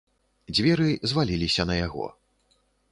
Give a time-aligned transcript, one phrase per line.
[0.59, 2.05] Дзверы зваліліся на яго.